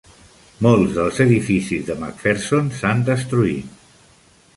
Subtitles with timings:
[0.67, 3.77] Molts dels edificis de MacPherson s'han destruït.